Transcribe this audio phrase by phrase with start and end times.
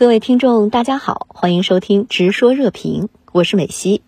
[0.00, 4.00] 各位听众，大家好，欢迎收听《直说热评》，我是美西。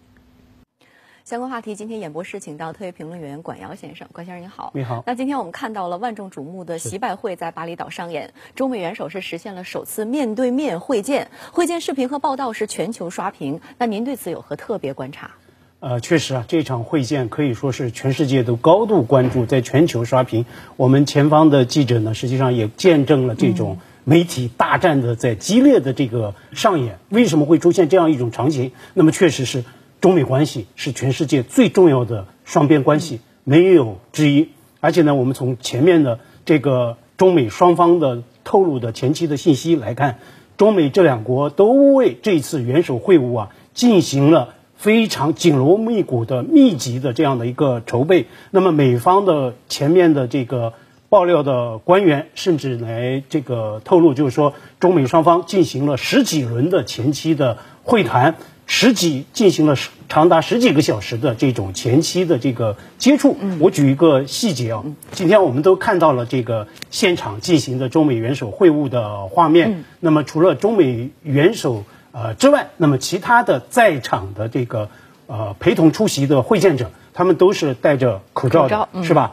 [1.22, 4.08] 相关话题，今天演播室请到特约评论员管瑶先生。
[4.10, 5.04] 管先生您好，你好。
[5.06, 13.60] 那今天我们看到了万众瞩目的习拜会在巴厘岛上演，中美元首是实现了首次面对面会见，会见视频和报道是全球刷屏。
[13.76, 15.32] 那您对此有何特别观察？
[15.80, 20.46] 呃，确实啊，这场会见可以说是全世界都高度关注，在全球刷屏。
[20.78, 23.76] 我们前方的记者呢，实际上也见证了这种。
[24.04, 28.72] 媒体大战的在激烈的这个上演，为什么会出现这样一种场景？
[28.94, 29.64] 那么确实是
[30.00, 34.48] 中美关系是全世界最重要的双边关系，没有之一。
[34.80, 40.18] 而且呢，我们从前面的这个中美双方的透露的前期的信息来看，
[40.56, 48.26] 中美这两国都为这次元首会晤啊进行了非常紧锣密鼓的密集的这样的一个筹备。
[48.50, 50.72] 那么美方的前面的这个。
[51.12, 59.76] 爆料的官员甚至来这个透露，就是说中美双方进行了十几轮的前期的会谈，十几进行了
[60.08, 63.36] 长达十几个小时的这种前期的这个接触。
[63.60, 69.84] 我举一个细节啊，今天我们都看到了这个现场进行的中美元首会晤的画面。
[70.00, 74.88] 那么除了中美元首呃之外，那么其他的在场的这个
[75.26, 79.32] 呃陪同出席的会见者，他们都是戴着口罩的，是吧？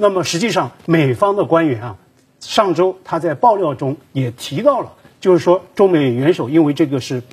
[0.00, 1.96] 那么实际上，美方的官员啊，
[2.38, 7.24] 上周他在爆料中也提到了，就是说中美元首因为这个是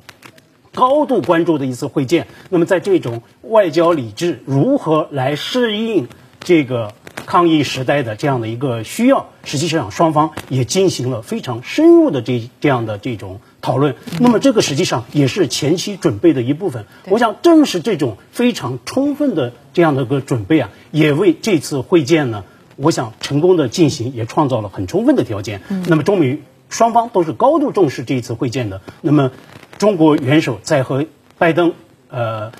[0.74, 6.08] 高度关注的一次会见，那么在这种外交理智如何来适应
[6.40, 13.94] 这个抗疫时代的这样的一个需要，实际上双方也进行了非常深入的这这样的这种讨论。
[14.18, 16.84] 那么这个实际上也是前期准备的一部分。
[17.10, 22.42] 我想正是这种非常充分的这样的一个准备啊，也为这次会见呢。
[22.76, 25.62] 我想成功的进行也创造了很充分的条件。
[25.88, 26.38] 那么中美
[26.68, 28.80] 双方都是高度重视这一次会见的。
[29.00, 29.32] 那么
[29.78, 31.06] 中国元首在和
[31.38, 31.74] 拜登
[32.08, 32.52] 呃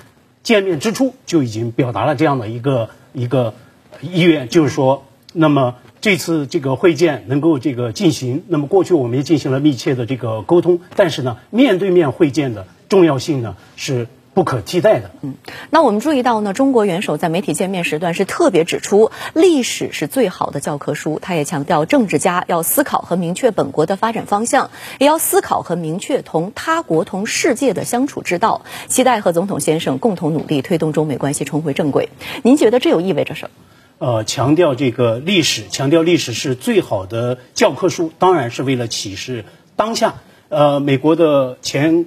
[0.43, 3.55] 见面之初就已经表达了这样的一个一个
[4.01, 8.43] 意愿，就是说，那么这次这个会见能够这个进行。
[8.49, 14.09] 那么过去我们也进行了密切的这个沟通，但是呢，面对面会见的重要性呢是。
[14.37, 15.13] 不可替代的。
[15.23, 15.37] 嗯，
[15.71, 21.19] 那我们注意到呢，中国元首在媒体见面时段是特别指出，历史是最好的教科书。
[21.23, 28.61] 他也强调，政治家要思考和明确本国的发展方向，也要思考和明确同他国、同世界的相处之道。
[28.89, 32.11] 期待和总统先生共同努力，推动中美关系重回正轨。
[32.43, 34.07] 您觉得这又意味着什么？
[34.07, 40.17] 呃，强调这个历史，强调历史是最好的教科书，当然是为了启示当下。
[40.51, 42.05] 呃，美国的前。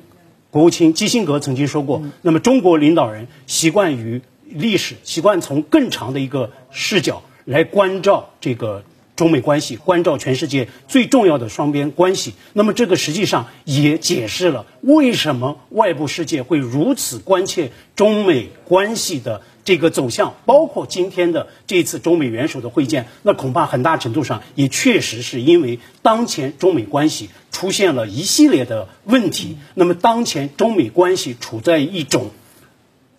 [0.51, 8.83] 国务卿基辛格曾经说过：“那么中国领导人习惯于历史，习惯从更长的一个视角来关照这个
[9.15, 12.33] 中美关系，关照全世界最重要的双边关系。
[12.53, 29.59] 那么这个实际上也解释了为什么外部世界会如此关切中美关系的。”这个走向，包括今天的这次中美元首的会见，那恐怕很大程度上也确实是因为当前中美关系出现了一系列的问题。
[29.75, 32.31] 那么，当前中美关系处在一种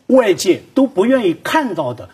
[0.09, 2.11] 外界都不愿意看到的，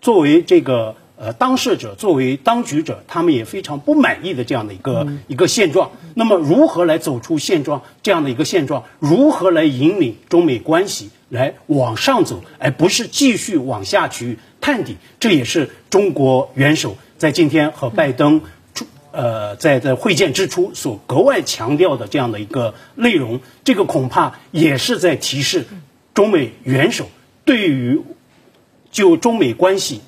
[0.00, 5.92] 作为这个呃当事者，作为当局者，他们也非常不满意的这样的一个一个现状。
[6.14, 8.82] 那么，如何来走出现状这样的一个现状？
[8.98, 11.10] 如何来引领中美关系？
[11.32, 14.98] 来往上走，而不是继续往下去探底。
[15.18, 18.42] 这也是中国元首在今天和拜登
[18.74, 23.40] 出呃在在会见之初所格外强调的这样的一个内容。
[23.64, 25.64] 这个恐怕也是在提示
[26.12, 27.08] 中美元首
[27.46, 28.02] 对于
[28.90, 30.02] 就中美关系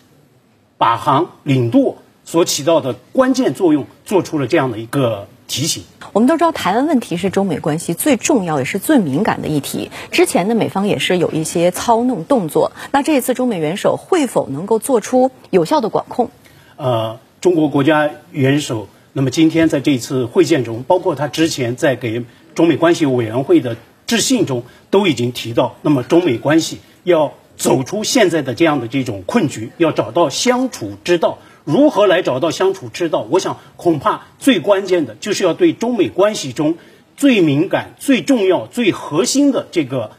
[0.76, 5.26] 把航领舵所起到的关键作用，做出了这样的一个。
[5.54, 9.92] 提醒，我们都知道台湾问题是中美关系最重要也是最敏感的议题。
[10.10, 16.28] 之前呢美方也是有一些操弄动作，那这一次中美元首会否能够做出有效的管控？
[16.75, 22.25] 呃，中国国家元首，那么今天在这次会见中，包括他之前在给
[22.56, 23.76] 中美关系委员会的
[24.08, 31.38] 致信中，都已经提到，那么中美关系要走出现在的这样的这种困局，要找到相处之道。
[31.64, 33.26] 如何来找到相处之道？
[33.31, 36.76] 我想，恐怕最关键的就是要对中美关系中
[37.16, 40.12] 最敏感、最重要、最核心的这个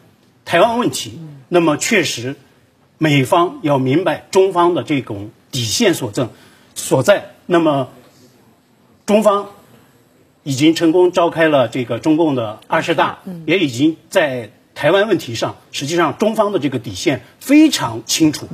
[0.44, 1.19] 台湾问题。
[1.47, 2.36] 那么，确实，
[2.97, 6.30] 美方要明白中方的这种底线所正
[6.74, 7.36] 所在。
[7.45, 7.89] 那么，
[9.06, 9.50] 中方
[10.42, 18.47] 已经成功召开了这个中共的二十大，也已经在台湾问题上，实际上中方的这个底线非常清楚。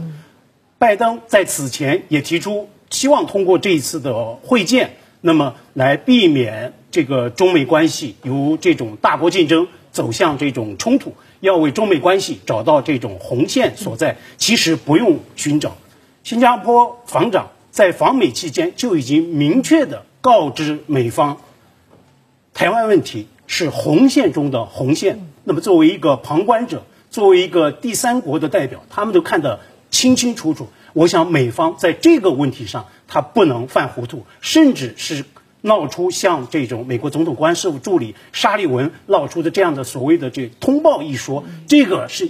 [0.78, 2.68] 拜登在此前也提出。
[2.92, 15.78] 希望通过这一次的会见，那么来避免这个中美关系由这种大国竞争走向这种冲突，要为中美关系找到这种红线所在，其实不用寻找。
[16.24, 21.38] 新加坡防长在访美期间就已经明确的告知美方，
[22.54, 25.26] 台湾问题是红线中的红线。
[25.46, 30.68] 那么作为一个旁观者，作为一个第三国的代表，他们都看得清清楚楚。
[30.94, 35.26] 我想美方在这个问题上，他不能犯糊涂，甚至是
[35.62, 42.30] 闹出像这种美国总统国安事务助理沙利文闹出的这样的所谓的这通报一说，这个是。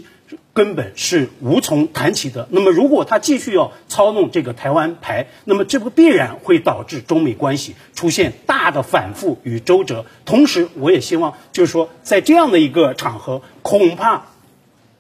[0.54, 2.48] 根本是无从谈起的。
[2.52, 10.06] 那么，如果他继续要操弄这个台湾牌，那么这不必然会导致中美关系出现大的反复与周折。
[10.26, 14.26] 同时，我也希望，就是说，在这样的一个场合，恐怕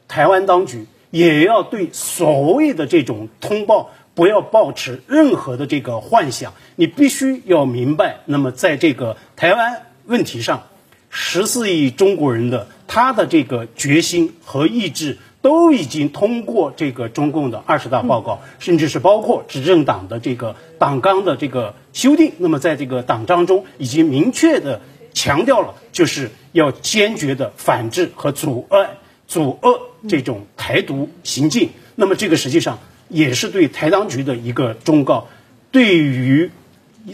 [0.08, 6.54] 台湾当局也要对所谓的这种通报不要抱持任何的这个幻想。
[6.75, 10.63] 你必须要明白，那么在这个台湾问题上，
[11.12, 15.19] 十四亿中国人的他的这个决心和意志。
[15.44, 22.34] 都已经通过这个中共的二十大报告，甚至是包括执政党的这个党纲的这个修订。
[22.38, 24.81] 那么，在这个党章中已经明确的
[25.16, 28.98] 强调了，就是要坚决的反制和阻碍、
[29.28, 31.72] 阻遏这种台独行径。
[31.96, 32.78] 那么，这个实际上
[33.10, 35.28] 也是对台当局的一个忠告，
[35.72, 36.52] 对于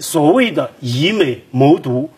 [0.01, 2.09] 所谓的以美谋独、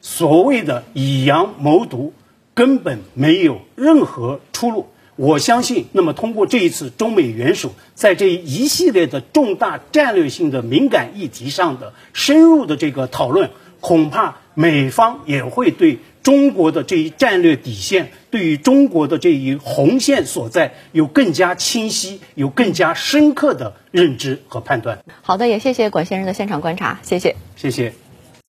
[0.00, 2.14] 所谓的以洋谋独，
[2.54, 4.86] 根本没有任何出路。
[5.16, 13.50] 我相信，那么通过这一次中美元首在这一系列的重大战略性的敏感议题上的深入的这个讨论，
[13.80, 24.98] 恐怕美方也会对中国的这一战略底线，对于中国的这一红线所在，有更加清晰、有更加深刻的认知和判断。
[25.22, 28.05] 好的，也谢谢管先生的现场观察，谢谢，谢谢。